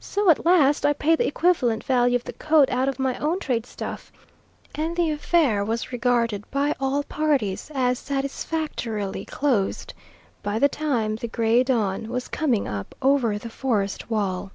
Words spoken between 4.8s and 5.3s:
the